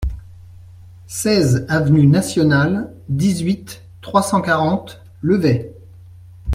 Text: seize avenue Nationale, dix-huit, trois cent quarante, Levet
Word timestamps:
seize 1.05 1.63
avenue 1.69 2.07
Nationale, 2.07 2.91
dix-huit, 3.07 3.83
trois 4.01 4.23
cent 4.23 4.41
quarante, 4.41 4.99
Levet 5.21 5.75